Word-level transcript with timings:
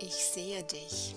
Ich 0.00 0.14
sehe 0.14 0.62
dich. 0.64 1.14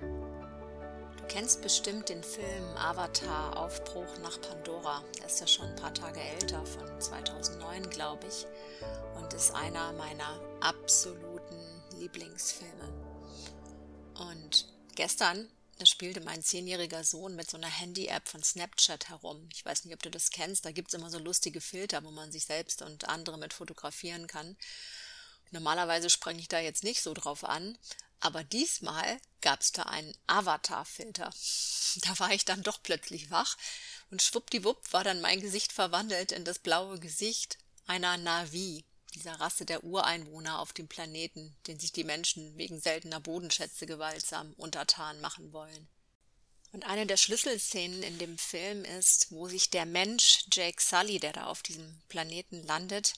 Du 0.00 1.24
kennst 1.28 1.62
bestimmt 1.62 2.08
den 2.08 2.22
Film 2.22 2.76
Avatar 2.76 3.56
Aufbruch 3.56 4.18
nach 4.22 4.40
Pandora. 4.40 5.02
Der 5.18 5.26
ist 5.26 5.40
ja 5.40 5.46
schon 5.46 5.66
ein 5.66 5.76
paar 5.76 5.94
Tage 5.94 6.20
älter, 6.20 6.64
von 6.66 7.00
2009 7.00 7.88
glaube 7.90 8.26
ich, 8.26 8.46
und 9.16 9.32
ist 9.32 9.54
einer 9.54 9.92
meiner 9.92 10.40
absoluten 10.60 11.82
Lieblingsfilme. 11.98 12.92
Und 14.14 14.66
gestern 14.94 15.48
da 15.78 15.86
spielte 15.86 16.20
mein 16.20 16.42
zehnjähriger 16.42 17.04
Sohn 17.04 17.36
mit 17.36 17.48
so 17.48 17.56
einer 17.56 17.68
Handy-App 17.68 18.28
von 18.28 18.42
Snapchat 18.42 19.10
herum. 19.10 19.48
Ich 19.54 19.64
weiß 19.64 19.84
nicht, 19.84 19.94
ob 19.94 20.02
du 20.02 20.10
das 20.10 20.30
kennst. 20.30 20.64
Da 20.64 20.72
gibt 20.72 20.88
es 20.88 20.94
immer 20.94 21.08
so 21.08 21.20
lustige 21.20 21.60
Filter, 21.60 22.02
wo 22.02 22.10
man 22.10 22.32
sich 22.32 22.46
selbst 22.46 22.82
und 22.82 23.08
andere 23.08 23.38
mit 23.38 23.52
fotografieren 23.52 24.26
kann. 24.26 24.56
Normalerweise 25.52 26.10
spreng 26.10 26.38
ich 26.38 26.48
da 26.48 26.58
jetzt 26.58 26.82
nicht 26.82 27.00
so 27.00 27.14
drauf 27.14 27.44
an, 27.44 27.78
aber 28.20 28.44
diesmal 28.44 29.20
gab 29.40 29.60
es 29.60 29.72
da 29.72 29.82
einen 29.84 30.16
Avatar-Filter. 30.26 31.32
Da 32.02 32.18
war 32.18 32.32
ich 32.32 32.44
dann 32.44 32.62
doch 32.62 32.82
plötzlich 32.82 33.30
wach 33.30 33.56
und 34.10 34.20
schwuppdiwupp 34.20 34.92
war 34.92 35.04
dann 35.04 35.22
mein 35.22 35.40
Gesicht 35.40 35.72
verwandelt 35.72 36.32
in 36.32 36.44
das 36.44 36.58
blaue 36.58 37.00
Gesicht 37.00 37.56
einer 37.86 38.18
Navi, 38.18 38.84
dieser 39.14 39.40
Rasse 39.40 39.64
der 39.64 39.84
Ureinwohner 39.84 40.58
auf 40.58 40.72
dem 40.72 40.86
Planeten, 40.86 41.56
den 41.66 41.80
sich 41.80 41.92
die 41.92 42.04
Menschen 42.04 42.56
wegen 42.58 42.78
seltener 42.78 43.20
Bodenschätze 43.20 43.86
gewaltsam 43.86 44.52
untertan 44.58 45.20
machen 45.20 45.52
wollen. 45.52 45.88
Und 46.72 46.84
eine 46.84 47.06
der 47.06 47.16
Schlüsselszenen 47.16 48.02
in 48.02 48.18
dem 48.18 48.36
Film 48.36 48.84
ist, 48.84 49.32
wo 49.32 49.48
sich 49.48 49.70
der 49.70 49.86
Mensch 49.86 50.44
Jake 50.52 50.82
Sully, 50.82 51.18
der 51.18 51.32
da 51.32 51.46
auf 51.46 51.62
diesem 51.62 52.02
Planeten 52.08 52.62
landet 52.64 53.14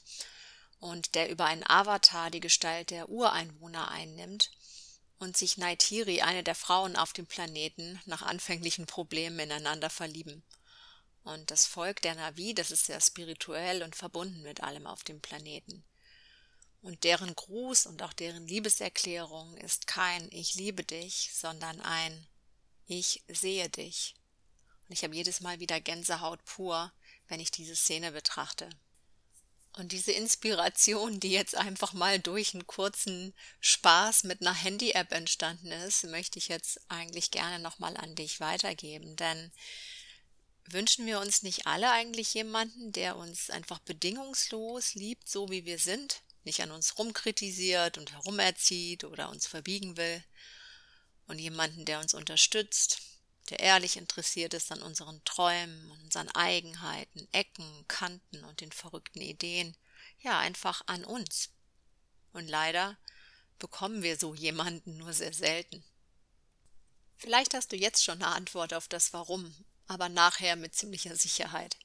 und 0.79 1.15
der 1.17 1.29
über 1.31 1.47
einen 1.47 1.67
Avatar 1.69 2.31
die 2.31 2.41
Gestalt 2.41 2.91
der 2.91 3.09
Ureinwohner 3.09 3.91
einnimmt, 3.91 4.53
und 5.21 5.37
sich 5.37 5.59
Naitiri, 5.59 6.23
eine 6.23 6.43
der 6.43 6.55
Frauen 6.55 6.97
auf 6.97 7.13
dem 7.13 7.27
Planeten, 7.27 8.01
nach 8.07 8.23
anfänglichen 8.23 8.87
Problemen 8.87 9.39
ineinander 9.39 9.91
verlieben. 9.91 10.43
Und 11.23 11.51
das 11.51 11.67
Volk 11.67 12.01
der 12.01 12.15
Navi, 12.15 12.55
das 12.55 12.71
ist 12.71 12.87
sehr 12.87 13.01
spirituell 13.01 13.83
und 13.83 13.95
verbunden 13.95 14.43
mit 14.43 14.63
allem 14.63 14.87
auf 14.87 15.05
dem 15.05 15.21
Planeten. 15.21 15.85
Und 16.81 17.05
deren 17.05 17.37
Gruß 17.37 17.85
und 17.85 18.03
auch 18.03 18.15
deren 18.15 18.47
Liebeserklärung 18.47 19.55
ist 19.59 19.87
kein 19.87 20.27
Ich 20.33 20.55
liebe 20.55 20.83
dich, 20.83 21.31
sondern 21.35 21.81
ein 21.83 22.27
Ich 22.87 23.23
sehe 23.29 23.69
dich. 23.69 24.17
Und 24.89 24.95
ich 24.95 25.05
habe 25.05 25.15
jedes 25.15 25.41
Mal 25.41 25.61
wieder 25.61 25.83
Gänsehaut 25.83 26.43
pur, 26.47 26.91
wenn 27.29 27.41
ich 27.41 27.51
diese 27.51 27.77
Szene 27.77 28.11
betrachte. 28.13 28.71
Und 29.77 29.93
diese 29.93 30.13
Inspiration, 30.13 31.21
die 31.21 31.31
jetzt 31.31 31.57
einfach 31.57 31.93
mal 31.93 32.19
durch 32.19 32.55
einen 32.55 32.67
kurzen 32.67 33.33
Spaß 33.61 34.25
mit 34.25 34.41
einer 34.41 34.55
Handy-App 34.55 35.13
entstanden 35.13 35.71
ist, 35.71 36.05
möchte 36.05 36.39
ich 36.39 36.49
jetzt 36.49 36.81
eigentlich 36.89 37.31
gerne 37.31 37.61
nochmal 37.61 37.97
an 37.97 38.15
dich 38.15 38.41
weitergeben. 38.41 39.17
Denn 39.17 39.53
wünschen 40.67 41.07
wir 41.07 41.21
uns 41.21 41.43
nicht 41.43 41.67
alle 41.67 41.91
eigentlich 41.91 42.35
jemanden, 42.35 42.93
der 42.93 43.17
uns 43.17 43.49
einfach 43.51 43.79
bedingungslos 43.79 44.95
liebt, 44.95 45.29
so 45.29 45.51
wie 45.51 45.65
wir 45.65 45.79
sind, 45.79 46.23
nicht 46.45 46.61
an 46.63 46.73
uns 46.73 46.99
rumkritisiert 46.99 47.97
und 47.97 48.13
herumerzieht 48.13 49.05
oder 49.05 49.31
uns 49.31 49.47
verbiegen 49.47 49.97
will, 49.97 50.23
und 51.31 51.39
jemanden, 51.39 51.85
der 51.85 52.01
uns 52.01 52.13
unterstützt, 52.13 53.01
der 53.51 53.61
ehrlich 53.61 53.97
interessiert 53.97 54.55
ist 54.55 54.73
an 54.73 54.83
unseren 54.83 55.23
Träumen, 55.25 55.91
unseren 56.03 56.29
Eigenheiten, 56.31 57.29
Ecken, 57.33 57.85
Kanten 57.89 58.45
und 58.45 58.61
den 58.61 58.73
verrückten 58.73 59.21
Ideen, 59.21 59.77
ja 60.21 60.39
einfach 60.39 60.83
an 60.87 61.05
uns. 61.05 61.51
Und 62.33 62.49
leider 62.49 62.97
bekommen 63.59 64.03
wir 64.03 64.19
so 64.19 64.35
jemanden 64.35 64.97
nur 64.97 65.13
sehr 65.13 65.33
selten. 65.33 65.85
Vielleicht 67.17 67.55
hast 67.55 67.73
du 67.73 67.77
jetzt 67.77 68.03
schon 68.03 68.23
eine 68.23 68.35
Antwort 68.35 68.73
auf 68.73 68.89
das 68.89 69.13
Warum, 69.13 69.55
aber 69.87 70.09
nachher 70.09 70.57
mit 70.57 70.75
ziemlicher 70.75 71.17
Sicherheit. 71.17 71.77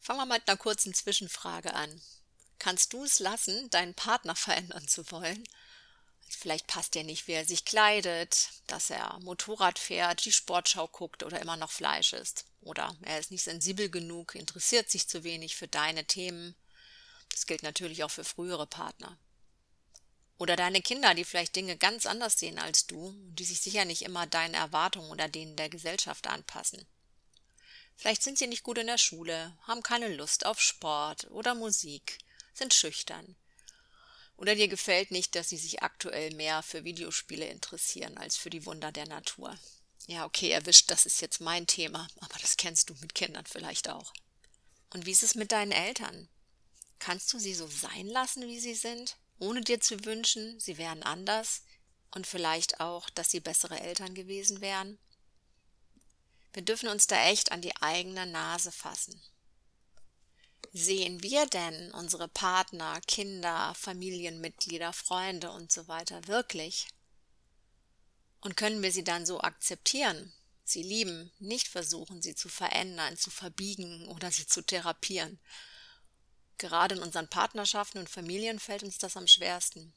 Fangen 0.00 0.18
wir 0.18 0.34
mit 0.34 0.48
einer 0.48 0.56
kurzen 0.56 0.94
Zwischenfrage 0.94 1.74
an. 1.74 2.02
Kannst 2.58 2.92
du 2.92 3.04
es 3.04 3.20
lassen, 3.20 3.70
deinen 3.70 3.94
Partner 3.94 4.34
verändern 4.34 4.88
zu 4.88 5.08
wollen, 5.12 5.44
Vielleicht 6.34 6.66
passt 6.66 6.94
dir 6.94 7.04
nicht, 7.04 7.26
wie 7.26 7.32
er 7.32 7.44
sich 7.44 7.64
kleidet, 7.64 8.48
dass 8.66 8.90
er 8.90 9.18
Motorrad 9.20 9.78
fährt, 9.78 10.24
die 10.24 10.32
Sportschau 10.32 10.88
guckt 10.88 11.22
oder 11.22 11.40
immer 11.40 11.56
noch 11.56 11.70
Fleisch 11.70 12.12
isst. 12.12 12.46
Oder 12.60 12.96
er 13.02 13.18
ist 13.18 13.30
nicht 13.30 13.42
sensibel 13.42 13.90
genug, 13.90 14.34
interessiert 14.34 14.90
sich 14.90 15.08
zu 15.08 15.24
wenig 15.24 15.56
für 15.56 15.68
deine 15.68 16.04
Themen. 16.04 16.54
Das 17.30 17.46
gilt 17.46 17.62
natürlich 17.62 18.02
auch 18.04 18.10
für 18.10 18.24
frühere 18.24 18.66
Partner. 18.66 19.18
Oder 20.38 20.56
deine 20.56 20.82
Kinder, 20.82 21.14
die 21.14 21.24
vielleicht 21.24 21.54
Dinge 21.54 21.76
ganz 21.76 22.06
anders 22.06 22.38
sehen 22.38 22.58
als 22.58 22.86
du, 22.86 23.14
die 23.28 23.44
sich 23.44 23.60
sicher 23.60 23.84
nicht 23.84 24.02
immer 24.02 24.26
deinen 24.26 24.54
Erwartungen 24.54 25.10
oder 25.10 25.28
denen 25.28 25.56
der 25.56 25.68
Gesellschaft 25.68 26.26
anpassen. 26.26 26.84
Vielleicht 27.96 28.22
sind 28.22 28.38
sie 28.38 28.46
nicht 28.46 28.64
gut 28.64 28.78
in 28.78 28.86
der 28.86 28.98
Schule, 28.98 29.56
haben 29.62 29.82
keine 29.82 30.08
Lust 30.14 30.46
auf 30.46 30.60
Sport 30.60 31.30
oder 31.30 31.54
Musik, 31.54 32.18
sind 32.54 32.74
schüchtern 32.74 33.36
oder 34.36 34.54
dir 34.54 34.68
gefällt 34.68 35.10
nicht, 35.10 35.34
dass 35.34 35.48
sie 35.48 35.56
sich 35.56 35.82
aktuell 35.82 36.34
mehr 36.34 36.62
für 36.62 36.84
Videospiele 36.84 37.46
interessieren 37.46 38.16
als 38.18 38.36
für 38.36 38.50
die 38.50 38.66
Wunder 38.66 38.92
der 38.92 39.06
Natur. 39.06 39.56
Ja, 40.06 40.24
okay, 40.24 40.50
erwischt, 40.50 40.90
das 40.90 41.06
ist 41.06 41.20
jetzt 41.20 41.40
mein 41.40 41.66
Thema, 41.66 42.08
aber 42.20 42.38
das 42.40 42.56
kennst 42.56 42.90
du 42.90 42.94
mit 43.00 43.14
Kindern 43.14 43.46
vielleicht 43.46 43.88
auch. 43.88 44.12
Und 44.92 45.06
wie 45.06 45.12
ist 45.12 45.22
es 45.22 45.34
mit 45.34 45.52
deinen 45.52 45.72
Eltern? 45.72 46.28
Kannst 46.98 47.32
du 47.32 47.38
sie 47.38 47.54
so 47.54 47.66
sein 47.66 48.06
lassen, 48.06 48.46
wie 48.46 48.60
sie 48.60 48.74
sind, 48.74 49.16
ohne 49.38 49.60
dir 49.60 49.80
zu 49.80 50.04
wünschen, 50.04 50.58
sie 50.60 50.76
wären 50.76 51.02
anders 51.02 51.62
und 52.10 52.26
vielleicht 52.26 52.80
auch, 52.80 53.10
dass 53.10 53.30
sie 53.30 53.40
bessere 53.40 53.80
Eltern 53.80 54.14
gewesen 54.14 54.60
wären? 54.60 54.98
Wir 56.52 56.62
dürfen 56.62 56.88
uns 56.88 57.06
da 57.06 57.24
echt 57.26 57.50
an 57.50 57.62
die 57.62 57.74
eigene 57.76 58.26
Nase 58.26 58.72
fassen. 58.72 59.20
Sehen 60.74 61.22
wir 61.22 61.44
denn 61.46 61.90
unsere 61.92 62.28
Partner, 62.28 62.98
Kinder, 63.02 63.74
Familienmitglieder, 63.74 64.94
Freunde 64.94 65.50
und 65.50 65.70
so 65.70 65.86
weiter 65.86 66.26
wirklich? 66.28 66.88
Und 68.40 68.56
können 68.56 68.82
wir 68.82 68.90
sie 68.90 69.04
dann 69.04 69.26
so 69.26 69.42
akzeptieren, 69.42 70.32
sie 70.64 70.82
lieben, 70.82 71.30
nicht 71.38 71.68
versuchen, 71.68 72.22
sie 72.22 72.34
zu 72.34 72.48
verändern, 72.48 73.18
zu 73.18 73.30
verbiegen 73.30 74.08
oder 74.08 74.30
sie 74.30 74.46
zu 74.46 74.62
therapieren? 74.62 75.38
Gerade 76.56 76.94
in 76.94 77.02
unseren 77.02 77.28
Partnerschaften 77.28 77.98
und 77.98 78.08
Familien 78.08 78.58
fällt 78.58 78.82
uns 78.82 78.96
das 78.96 79.18
am 79.18 79.26
schwersten. 79.26 79.92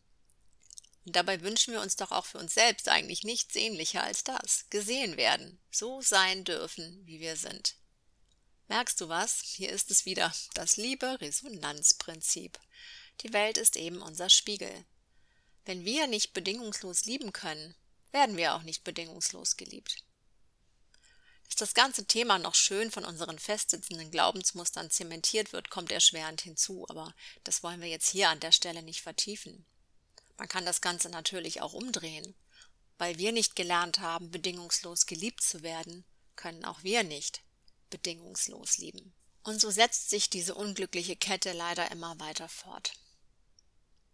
Und 1.05 1.15
dabei 1.15 1.39
wünschen 1.39 1.73
wir 1.73 1.79
uns 1.79 1.95
doch 1.95 2.11
auch 2.11 2.25
für 2.25 2.39
uns 2.39 2.53
selbst 2.53 2.89
eigentlich 2.89 3.23
nichts 3.23 3.53
sehnlicher 3.53 4.03
als 4.03 4.25
das, 4.25 4.65
gesehen 4.69 5.15
werden, 5.15 5.57
so 5.71 6.01
sein 6.01 6.43
dürfen, 6.43 7.01
wie 7.05 7.21
wir 7.21 7.37
sind. 7.37 7.77
Merkst 8.67 8.99
du 8.99 9.09
was? 9.09 9.41
Hier 9.41 9.69
ist 9.69 9.91
es 9.91 10.05
wieder, 10.05 10.33
das 10.55 10.75
Liebe-Resonanzprinzip. 10.77 12.59
Die 13.21 13.31
Welt 13.31 13.57
ist 13.57 13.75
eben 13.77 14.01
unser 14.01 14.29
Spiegel. 14.29 14.85
Wenn 15.65 15.85
wir 15.85 16.07
nicht 16.07 16.33
bedingungslos 16.33 17.05
lieben 17.05 17.31
können, 17.31 17.75
werden 18.11 18.37
wir 18.37 18.55
auch 18.55 18.63
nicht 18.63 18.83
bedingungslos 18.83 19.55
geliebt. 19.55 20.03
Dass 21.45 21.55
das 21.57 21.73
ganze 21.75 22.05
Thema 22.07 22.39
noch 22.39 22.55
schön 22.55 22.89
von 22.89 23.05
unseren 23.05 23.37
festsitzenden 23.37 24.09
Glaubensmustern 24.09 24.89
zementiert 24.89 25.53
wird, 25.53 25.69
kommt 25.69 25.91
erschwerend 25.91 26.41
hinzu, 26.41 26.87
aber 26.89 27.13
das 27.43 27.61
wollen 27.61 27.81
wir 27.81 27.87
jetzt 27.87 28.09
hier 28.09 28.29
an 28.29 28.39
der 28.39 28.51
Stelle 28.51 28.81
nicht 28.81 29.01
vertiefen. 29.01 29.63
Man 30.37 30.47
kann 30.47 30.65
das 30.65 30.81
Ganze 30.81 31.09
natürlich 31.09 31.61
auch 31.61 31.73
umdrehen. 31.73 32.35
Weil 32.97 33.17
wir 33.17 33.33
nicht 33.33 33.57
gelernt 33.57 33.99
haben, 33.99 34.31
bedingungslos 34.31 35.05
geliebt 35.05 35.41
zu 35.41 35.63
werden, 35.63 36.05
können 36.37 36.63
auch 36.63 36.81
wir 36.83 37.03
nicht 37.03 37.44
bedingungslos 37.95 38.77
lieben. 38.77 39.13
Und 39.43 39.61
so 39.61 39.71
setzt 39.71 40.09
sich 40.09 40.29
diese 40.29 40.53
unglückliche 40.53 41.15
Kette 41.15 41.53
leider 41.53 41.89
immer 41.91 42.19
weiter 42.19 42.49
fort. 42.49 42.91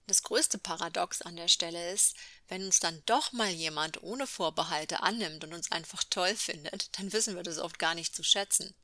Das 0.05 0.21
größte 0.21 0.59
Paradox 0.59 1.21
an 1.23 1.35
der 1.35 1.47
Stelle 1.47 1.91
ist, 1.91 2.15
wenn 2.47 2.63
uns 2.65 2.79
dann 2.79 3.01
doch 3.05 3.31
mal 3.31 3.49
jemand 3.49 4.03
ohne 4.03 4.27
Vorbehalte 4.27 5.01
annimmt 5.01 5.43
und 5.43 5.53
uns 5.53 5.71
einfach 5.71 6.03
toll 6.03 6.35
findet, 6.35 6.99
dann 6.99 7.11
wissen 7.11 7.35
wir 7.35 7.43
das 7.43 7.57
oft 7.57 7.79
gar 7.79 7.95
nicht 7.95 8.15
zu 8.15 8.23
schätzen. 8.23 8.75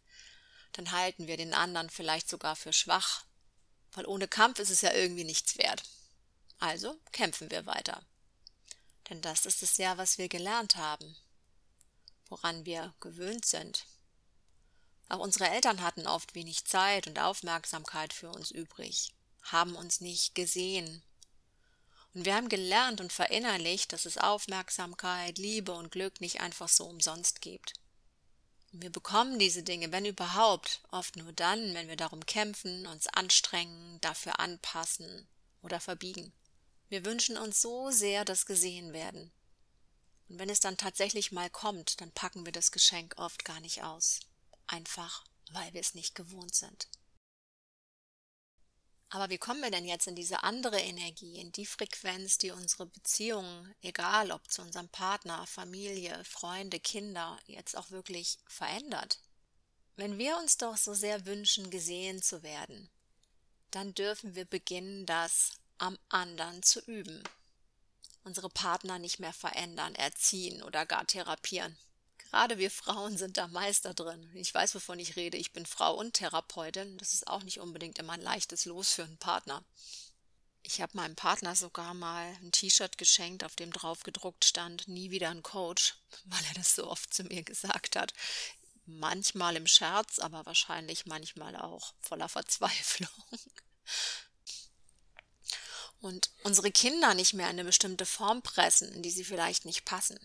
Dann 0.74 0.92
halten 0.92 1.28
wir 1.28 1.38
den 1.38 1.54
anderen 1.54 1.90
vielleicht 1.92 2.28
sogar 2.28 2.56
für 2.56 2.74
schwach, 2.74 3.26
weil 3.92 4.08
ohne 4.08 4.28
Kampf 4.28 4.60
ist 4.60 4.72
es 4.72 4.82
ja 4.82 4.94
irgendwie 4.94 5.26
nichts 5.26 5.58
wert. 5.58 5.84
Also 6.60 7.00
kämpfen 7.12 7.52
wir 7.52 7.66
weiter. 7.68 8.02
Denn 9.10 9.22
das 9.22 9.46
ist 9.46 9.62
es 9.62 9.78
ja, 9.78 9.98
was 9.98 10.18
wir 10.18 10.28
gelernt 10.28 10.76
haben, 10.76 11.16
woran 12.30 12.66
wir 12.66 12.96
gewöhnt 13.00 13.46
sind, 13.46 13.86
auch 15.10 15.20
unsere 15.20 15.50
Eltern 15.50 15.82
hatten 15.82 16.06
oft 16.08 16.36
wenig 16.36 16.66
Zeit 16.66 17.08
und 17.08 17.20
Aufmerksamkeit 17.20 18.14
für 18.14 18.30
uns 18.30 18.52
übrig, 18.52 19.14
haben 19.42 19.76
uns 19.76 20.02
nicht 20.02 20.36
gesehen. 20.36 21.02
Und 22.14 22.26
wir 22.26 22.36
haben 22.36 22.50
gelernt 22.50 23.00
und 23.00 23.14
verinnerlicht, 23.14 23.94
dass 23.94 24.06
es 24.06 24.18
Aufmerksamkeit, 24.18 25.38
Liebe 25.38 25.72
und 25.74 25.92
Glück 25.92 26.20
nicht 26.20 26.42
einfach 26.42 26.68
so 26.68 26.86
umsonst 26.86 27.42
gibt. 27.42 27.74
Und 28.74 28.82
wir 28.82 28.90
bekommen 28.90 29.40
diese 29.40 29.64
Dinge, 29.64 29.92
wenn 29.92 30.06
überhaupt, 30.06 30.82
oft 30.92 31.16
nur 31.16 31.32
dann, 31.32 31.74
wenn 31.74 31.88
wir 31.88 31.96
darum 31.96 32.26
kämpfen, 32.26 32.86
uns 32.88 33.08
anstrengen, 33.08 34.02
dafür 34.02 34.40
anpassen 34.40 35.28
oder 35.62 35.80
verbiegen. 35.80 36.34
Wir 36.90 37.06
wünschen 37.06 37.38
uns 37.38 37.62
so 37.62 37.92
sehr 37.92 38.26
das 38.26 38.46
gesehen 38.46 38.94
werden. 38.94 39.32
Und 40.28 40.40
wenn 40.40 40.50
es 40.50 40.60
dann 40.60 40.78
tatsächlich 40.78 41.32
mal 41.32 41.50
kommt, 41.50 42.02
dann 42.02 42.12
packen 42.12 42.46
wir 42.46 42.52
das 42.52 42.72
Geschenk 42.72 43.14
oft 43.18 43.46
gar 43.46 43.62
nicht 43.62 43.84
aus. 43.84 44.20
Einfach, 44.68 45.26
weil 45.52 45.74
wir 45.74 45.82
es 45.82 45.96
nicht 45.96 46.16
gewohnt 46.16 46.56
sind. 46.56 46.88
Aber 49.10 49.30
wie 49.30 49.38
kommen 49.38 49.62
wir 49.62 49.72
denn 49.72 49.86
jetzt 49.86 50.08
in 50.08 50.16
diese 50.16 50.44
andere 50.44 50.80
Energie, 50.82 51.40
in 51.40 51.54
die 51.54 51.66
Frequenz, 51.66 52.38
die 52.38 52.52
unsere 52.52 52.86
Beziehungen, 52.86 53.74
egal 53.82 54.32
ob 54.32 54.52
zu 54.52 54.62
unserem 54.62 54.90
Partner, 54.90 55.48
Familie, 55.48 56.22
Freunde, 56.26 56.80
Kinder, 56.80 57.40
jetzt 57.46 57.78
auch 57.78 57.90
wirklich 57.90 58.38
verändert? 58.48 59.20
Wenn 59.96 60.18
wir 60.18 60.38
uns 60.38 60.58
doch 60.58 60.76
so 60.76 60.94
sehr 60.94 61.26
wünschen, 61.26 61.72
gesehen 61.72 62.22
zu 62.22 62.44
werden, 62.44 62.90
dann 63.72 63.94
dürfen 63.94 64.36
wir 64.36 64.46
beginnen, 64.46 65.06
das 65.06 65.54
am 65.78 65.98
anderen 66.10 66.62
zu 66.62 66.82
üben. 66.82 67.24
Unsere 68.24 68.50
Partner 68.50 69.00
nicht 69.00 69.20
mehr 69.20 69.34
verändern, 69.34 69.96
erziehen 69.96 70.62
oder 70.64 70.86
gar 70.86 71.08
therapieren. 71.08 71.78
Gerade 72.30 72.58
wir 72.58 72.70
Frauen 72.70 73.18
sind 73.18 73.38
da 73.38 73.48
Meister 73.48 73.94
drin. 73.94 74.30
Ich 74.34 74.54
weiß, 74.54 74.76
wovon 74.76 75.00
ich 75.00 75.16
rede. 75.16 75.38
Ich 75.38 75.54
bin 75.54 75.66
Frau 75.66 75.96
und 75.96 76.14
Therapeutin. 76.14 76.98
Das 76.98 77.14
ist 77.14 77.28
auch 77.28 77.44
nicht 77.44 77.60
unbedingt 77.60 78.00
immer 78.00 78.14
ein 78.14 78.22
leichtes 78.22 78.66
Los 78.66 78.92
für 78.92 79.04
einen 79.04 79.18
Partner. 79.18 79.64
Ich 80.64 80.82
habe 80.82 80.98
meinem 80.98 81.16
Partner 81.16 81.56
sogar 81.56 81.94
mal 81.94 82.26
ein 82.42 82.52
T-Shirt 82.52 82.98
geschenkt, 82.98 83.46
auf 83.46 83.56
dem 83.56 83.72
drauf 83.72 84.04
gedruckt 84.04 84.44
stand, 84.44 84.90
nie 84.90 85.12
wieder 85.12 85.30
ein 85.30 85.42
Coach, 85.42 85.96
weil 86.26 86.44
er 86.50 86.56
das 86.56 86.76
so 86.76 86.90
oft 86.90 87.14
zu 87.14 87.24
mir 87.24 87.44
gesagt 87.44 87.96
hat. 87.96 88.14
Manchmal 88.86 89.56
im 89.56 89.68
Scherz, 89.68 90.20
aber 90.20 90.46
wahrscheinlich 90.46 91.06
manchmal 91.06 91.56
auch 91.56 91.94
voller 92.02 92.28
Verzweiflung. 92.28 93.10
Und 96.00 96.30
unsere 96.44 96.72
Kinder 96.72 97.14
nicht 97.14 97.34
mehr 97.34 97.48
in 97.48 97.54
eine 97.54 97.64
bestimmte 97.64 98.06
Form 98.06 98.42
pressen, 98.42 98.92
in 98.94 99.02
die 99.02 99.12
sie 99.12 99.24
vielleicht 99.24 99.66
nicht 99.66 99.86
passen. 99.86 100.20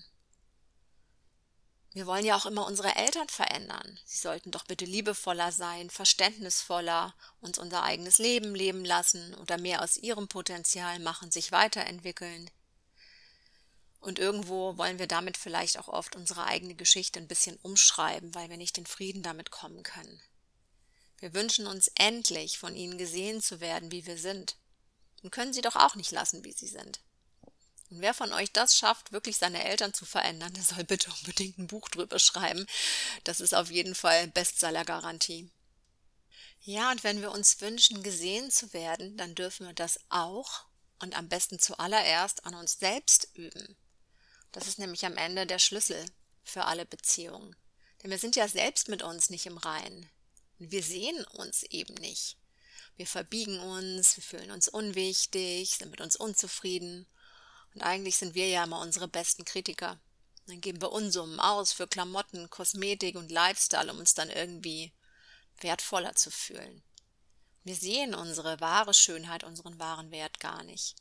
Wir 1.95 2.07
wollen 2.07 2.25
ja 2.25 2.37
auch 2.37 2.47
immer 2.47 2.67
unsere 2.67 2.97
Eltern 2.97 3.29
verändern. 3.29 3.99
Sie 4.07 4.17
sollten 4.17 4.51
doch 4.51 4.65
bitte 4.65 4.87
liebevoller 4.87 5.53
sein, 5.53 5.91
verständnisvoller, 5.91 7.15
uns 7.41 7.59
unser 7.59 7.83
eigenes 7.83 8.19
Leben 8.19 8.55
leben 8.55 8.85
lassen 8.85 9.35
oder 9.35 9.59
mehr 9.59 9.83
aus 9.83 9.99
ihrem 9.99 10.27
Potenzial 10.27 10.99
machen, 11.01 11.31
sich 11.31 11.53
weiterentwickeln. 11.53 12.51
Und 14.01 14.19
irgendwo 14.19 14.79
wollen 14.79 14.99
wir 14.99 15.07
damit 15.07 15.37
vielleicht 15.37 15.79
auch 15.79 15.89
oft 15.89 16.17
unsere 16.17 16.45
eigene 16.45 16.75
Geschichte 16.75 17.21
ein 17.21 17.29
bisschen 17.29 17.57
umschreiben, 17.63 18.35
weil 18.35 18.49
wir 18.49 18.57
nicht 18.57 18.79
in 18.79 18.87
Frieden 18.87 19.23
damit 19.23 19.51
kommen 19.51 19.83
können. 19.83 20.21
Wir 21.19 21.35
wünschen 21.35 21.67
uns 21.67 21.89
endlich 21.95 22.59
von 22.59 22.75
ihnen 22.75 22.99
gesehen 22.99 23.43
zu 23.43 23.61
werden, 23.61 23.93
wie 23.93 24.07
wir 24.07 24.19
sind. 24.19 24.57
Und 25.23 25.31
können 25.31 25.53
sie 25.53 25.61
doch 25.61 25.77
auch 25.77 25.95
nicht 25.95 26.11
lassen, 26.11 26.43
wie 26.43 26.53
sie 26.53 26.67
sind. 26.67 27.01
Und 27.93 28.01
wer 28.01 28.15
von 28.15 28.33
euch 28.33 28.51
das 28.51 28.79
schafft, 28.79 29.13
wirklich 29.13 29.37
seine 29.37 29.63
Eltern 29.65 29.93
zu 29.93 30.07
verändern, 30.07 30.55
der 30.55 30.63
soll 30.63 30.83
bitte 30.83 31.11
unbedingt 31.11 31.59
ein 31.59 31.67
Buch 31.67 31.91
drüber 31.91 32.19
schreiben. 32.19 32.67
Das 33.25 33.39
ist 33.39 33.55
auf 33.55 33.71
jeden 33.71 33.95
Fall 33.95 34.29
Bestseller-Garantie. 34.29 35.51
Ja, 36.63 36.91
und 36.91 37.05
wenn 37.05 37.21
wir 37.21 37.31
uns 37.31 37.61
wünschen, 37.61 38.03
gesehen 38.03 38.51
zu 38.51 38.73
werden, 38.73 39.19
dann 39.19 39.35
dürfen 39.35 39.67
wir 39.67 39.75
das 39.75 40.01
auch 40.09 40.65
und 41.01 41.15
am 41.19 41.29
besten 41.29 41.59
zuallererst 41.59 42.47
an 42.47 42.55
uns 42.55 42.79
selbst 42.79 43.29
üben. 43.35 43.77
Das 44.53 44.67
ist 44.67 44.79
nämlich 44.79 45.05
am 45.05 45.19
Ende 45.19 45.47
der 45.47 45.59
Schlüssel 45.59 46.03
für 46.45 46.65
alle 46.65 46.87
Beziehungen. 46.87 47.55
Denn 48.03 48.11
wir 48.11 48.19
sind 48.19 48.37
ja 48.37 48.49
selbst 48.49 48.89
mit 48.89 49.03
uns 49.03 49.29
nicht 49.29 49.45
im 49.45 49.59
Reinen. 49.59 50.09
Und 50.59 50.71
wir 50.71 50.83
sehen 50.83 51.23
uns 51.27 51.63
eben 51.65 51.95
nicht. 51.97 52.39
Wir 52.97 53.07
verbiegen 53.07 53.59
uns, 53.59 54.17
wir 54.17 54.25
fühlen 54.25 54.51
uns 54.51 54.69
unwichtig, 54.69 55.77
sind 55.77 55.91
mit 55.91 56.01
uns 56.01 56.17
unzufrieden 56.17 57.07
und 57.75 57.83
eigentlich 57.83 58.17
sind 58.17 58.35
wir 58.35 58.49
ja 58.49 58.65
immer 58.65 58.81
unsere 58.81 59.09
besten 59.09 59.45
Kritiker. 59.45 60.01
Dann 60.47 60.61
geben 60.61 60.81
wir 60.81 60.93
Unsummen 60.93 61.41
aus 61.41 61.73
für 61.73 61.87
Klamotten, 61.87 62.51
Kosmetik 62.51 63.17
und 63.17 63.31
Lifestyle, 63.31 63.91
um 63.93 63.99
uns 63.99 64.15
dann 64.15 64.31
irgendwie 64.31 64.93
wertvoller 65.61 66.15
zu 66.15 66.31
fühlen. 66.31 66.83
Wir 67.65 67.77
sehen 67.77 68.15
unsere 68.15 68.61
wahre 68.61 68.93
Schönheit, 68.93 69.45
unseren 69.45 69.79
wahren 69.79 70.11
Wert 70.11 70.41
gar 70.41 70.65
nicht. 70.65 70.97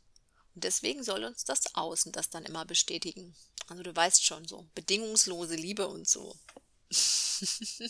Und 0.53 0.63
deswegen 0.63 1.03
soll 1.03 1.23
uns 1.23 1.43
das 1.43 1.75
Außen 1.75 2.11
das 2.11 2.29
dann 2.29 2.45
immer 2.45 2.65
bestätigen. 2.65 3.35
Also 3.67 3.83
du 3.83 3.95
weißt 3.95 4.23
schon 4.23 4.47
so, 4.47 4.67
bedingungslose 4.75 5.55
Liebe 5.55 5.87
und 5.87 6.07
so. 6.07 6.37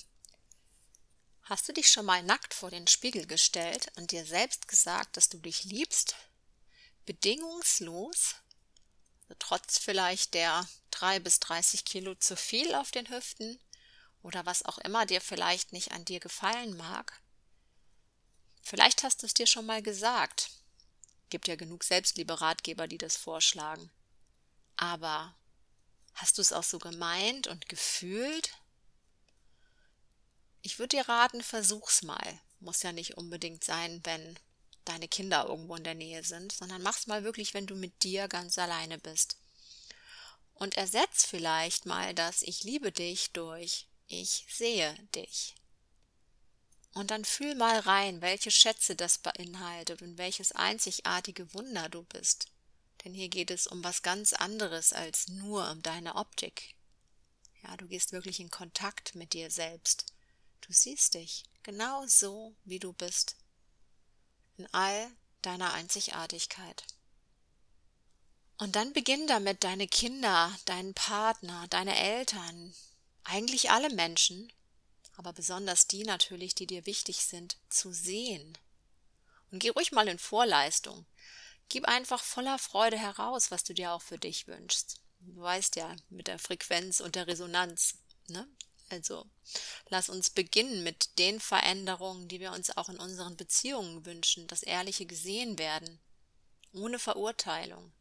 Hast 1.41 1.67
du 1.67 1.73
dich 1.73 1.91
schon 1.91 2.05
mal 2.05 2.23
nackt 2.23 2.53
vor 2.53 2.69
den 2.69 2.87
Spiegel 2.87 3.25
gestellt 3.25 3.91
und 3.97 4.11
dir 4.11 4.25
selbst 4.25 4.67
gesagt, 4.69 5.17
dass 5.17 5.27
du 5.27 5.37
dich 5.37 5.65
liebst? 5.65 6.15
Bedingungslos? 7.05 8.35
Trotz 9.39 9.77
vielleicht 9.77 10.33
der 10.33 10.67
drei 10.89 11.19
bis 11.19 11.39
dreißig 11.39 11.85
Kilo 11.85 12.15
zu 12.15 12.35
viel 12.35 12.75
auf 12.75 12.91
den 12.91 13.09
Hüften 13.09 13.59
oder 14.21 14.45
was 14.45 14.63
auch 14.65 14.77
immer 14.79 15.05
dir 15.05 15.21
vielleicht 15.21 15.73
nicht 15.73 15.91
an 15.91 16.05
dir 16.05 16.19
gefallen 16.19 16.75
mag. 16.77 17.21
Vielleicht 18.63 19.03
hast 19.03 19.21
du 19.21 19.25
es 19.25 19.33
dir 19.33 19.47
schon 19.47 19.65
mal 19.65 19.81
gesagt. 19.81 20.51
Gibt 21.29 21.47
ja 21.47 21.55
genug 21.55 21.83
Selbstliebe-Ratgeber, 21.83 22.87
die 22.87 22.97
das 22.97 23.17
vorschlagen. 23.17 23.89
Aber 24.77 25.35
hast 26.13 26.37
du 26.37 26.41
es 26.41 26.53
auch 26.53 26.63
so 26.63 26.77
gemeint 26.77 27.47
und 27.47 27.69
gefühlt? 27.69 28.51
Ich 30.61 30.77
würde 30.77 30.97
dir 30.97 31.09
raten, 31.09 31.41
versuch's 31.41 32.03
mal. 32.03 32.39
Muss 32.59 32.83
ja 32.83 32.91
nicht 32.91 33.17
unbedingt 33.17 33.63
sein, 33.63 34.01
wenn 34.03 34.37
deine 34.85 35.07
Kinder 35.07 35.45
irgendwo 35.47 35.75
in 35.75 35.83
der 35.83 35.95
Nähe 35.95 36.23
sind, 36.23 36.51
sondern 36.51 36.81
mach's 36.81 37.07
mal 37.07 37.23
wirklich, 37.23 37.53
wenn 37.53 37.67
du 37.67 37.75
mit 37.75 38.03
dir 38.03 38.27
ganz 38.27 38.57
alleine 38.57 38.97
bist. 38.97 39.37
Und 40.53 40.75
ersetz 40.75 41.25
vielleicht 41.25 41.85
mal 41.85 42.13
das 42.13 42.41
Ich 42.41 42.63
liebe 42.63 42.91
dich 42.91 43.31
durch 43.31 43.87
Ich 44.07 44.45
sehe 44.49 44.93
dich. 45.15 45.55
Und 46.93 47.09
dann 47.09 47.23
fühl 47.23 47.55
mal 47.55 47.79
rein, 47.79 48.21
welche 48.21 48.51
Schätze 48.51 48.95
das 48.95 49.17
beinhaltet 49.17 50.01
und 50.01 50.17
welches 50.17 50.51
einzigartige 50.51 51.53
Wunder 51.53 51.87
du 51.87 52.03
bist. 52.03 52.47
Denn 53.03 53.13
hier 53.13 53.29
geht 53.29 53.49
es 53.49 53.65
um 53.65 53.83
was 53.83 54.01
ganz 54.01 54.33
anderes 54.33 54.91
als 54.91 55.29
nur 55.29 55.69
um 55.71 55.81
deine 55.81 56.15
Optik. 56.15 56.75
Ja, 57.63 57.77
du 57.77 57.87
gehst 57.87 58.11
wirklich 58.11 58.39
in 58.39 58.51
Kontakt 58.51 59.15
mit 59.15 59.33
dir 59.33 59.49
selbst. 59.49 60.05
Du 60.61 60.73
siehst 60.73 61.13
dich 61.13 61.43
genau 61.63 62.05
so, 62.07 62.53
wie 62.65 62.79
du 62.79 62.91
bist 62.93 63.37
in 64.57 64.67
all 64.73 65.11
deiner 65.41 65.73
Einzigartigkeit. 65.73 66.83
Und 68.57 68.75
dann 68.75 68.93
beginn 68.93 69.25
damit, 69.27 69.63
deine 69.63 69.87
Kinder, 69.87 70.55
deinen 70.65 70.93
Partner, 70.93 71.67
deine 71.69 71.97
Eltern, 71.97 72.75
eigentlich 73.23 73.71
alle 73.71 73.89
Menschen, 73.89 74.51
aber 75.17 75.33
besonders 75.33 75.87
die 75.87 76.03
natürlich, 76.03 76.55
die 76.55 76.67
dir 76.67 76.85
wichtig 76.85 77.25
sind, 77.25 77.57
zu 77.69 77.91
sehen. 77.91 78.57
Und 79.51 79.59
geh 79.59 79.69
ruhig 79.69 79.91
mal 79.91 80.07
in 80.07 80.19
Vorleistung. 80.19 81.05
Gib 81.69 81.85
einfach 81.85 82.23
voller 82.23 82.59
Freude 82.59 82.97
heraus, 82.97 83.49
was 83.51 83.63
du 83.63 83.73
dir 83.73 83.93
auch 83.93 84.01
für 84.01 84.17
dich 84.17 84.47
wünschst. 84.47 85.01
Du 85.21 85.41
weißt 85.41 85.75
ja, 85.75 85.95
mit 86.09 86.27
der 86.27 86.39
Frequenz 86.39 86.99
und 86.99 87.15
der 87.15 87.27
Resonanz, 87.27 87.95
ne? 88.27 88.47
Also 88.91 89.25
lass 89.87 90.09
uns 90.09 90.29
beginnen 90.29 90.83
mit 90.83 91.17
den 91.17 91.39
Veränderungen, 91.39 92.27
die 92.27 92.41
wir 92.41 92.51
uns 92.51 92.75
auch 92.75 92.89
in 92.89 92.99
unseren 92.99 93.37
Beziehungen 93.37 94.05
wünschen, 94.05 94.47
das 94.47 94.63
ehrliche 94.63 95.05
gesehen 95.05 95.57
werden, 95.57 95.99
ohne 96.73 96.99
Verurteilung. 96.99 97.93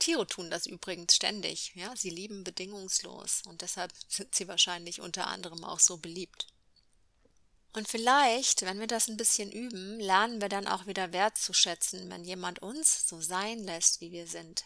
Tiere 0.00 0.26
tun 0.26 0.50
das 0.50 0.66
übrigens 0.66 1.14
ständig, 1.14 1.72
ja, 1.76 1.94
sie 1.94 2.10
lieben 2.10 2.42
bedingungslos 2.42 3.42
und 3.46 3.62
deshalb 3.62 3.92
sind 4.08 4.34
sie 4.34 4.48
wahrscheinlich 4.48 5.00
unter 5.00 5.28
anderem 5.28 5.62
auch 5.62 5.78
so 5.78 5.98
beliebt. 5.98 6.48
Und 7.72 7.86
vielleicht, 7.86 8.62
wenn 8.62 8.80
wir 8.80 8.88
das 8.88 9.06
ein 9.06 9.16
bisschen 9.16 9.52
üben, 9.52 10.00
lernen 10.00 10.40
wir 10.40 10.48
dann 10.48 10.66
auch 10.66 10.86
wieder 10.86 11.12
wertzuschätzen, 11.12 12.10
wenn 12.10 12.24
jemand 12.24 12.60
uns 12.60 13.08
so 13.08 13.20
sein 13.20 13.60
lässt, 13.60 14.00
wie 14.00 14.10
wir 14.10 14.26
sind. 14.26 14.64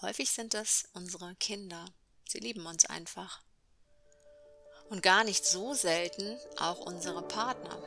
Häufig 0.00 0.30
sind 0.30 0.54
es 0.54 0.88
unsere 0.94 1.34
Kinder. 1.34 1.92
Sie 2.26 2.38
lieben 2.38 2.64
uns 2.64 2.86
einfach. 2.86 3.42
Und 4.90 5.02
gar 5.02 5.24
nicht 5.24 5.46
so 5.46 5.72
selten 5.72 6.36
auch 6.58 6.80
unsere 6.80 7.22
Partner. 7.22 7.78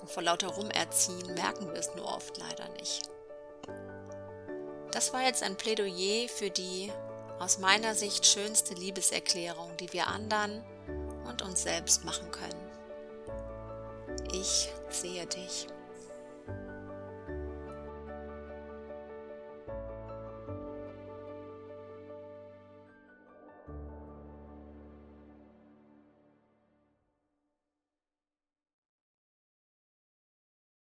Und 0.00 0.10
vor 0.10 0.22
lauter 0.22 0.48
Rumerziehen 0.48 1.34
merken 1.34 1.68
wir 1.68 1.78
es 1.78 1.94
nur 1.94 2.06
oft 2.06 2.36
leider 2.36 2.68
nicht. 2.80 3.08
Das 4.90 5.12
war 5.12 5.22
jetzt 5.22 5.42
ein 5.42 5.56
Plädoyer 5.56 6.28
für 6.28 6.50
die 6.50 6.92
aus 7.38 7.58
meiner 7.58 7.94
Sicht 7.94 8.26
schönste 8.26 8.74
Liebeserklärung, 8.74 9.76
die 9.78 9.92
wir 9.92 10.08
anderen 10.08 10.64
und 11.26 11.42
uns 11.42 11.62
selbst 11.62 12.04
machen 12.04 12.30
können. 12.30 12.70
Ich 14.32 14.68
sehe 14.90 15.26
dich. 15.26 15.66